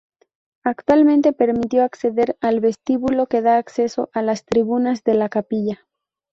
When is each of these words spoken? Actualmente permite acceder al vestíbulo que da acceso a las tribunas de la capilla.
Actualmente 0.63 1.31
permite 1.31 1.79
acceder 1.79 2.35
al 2.41 2.59
vestíbulo 2.59 3.27
que 3.27 3.43
da 3.43 3.57
acceso 3.59 4.09
a 4.13 4.23
las 4.23 4.45
tribunas 4.45 5.03
de 5.03 5.13
la 5.13 5.29
capilla. 5.29 5.85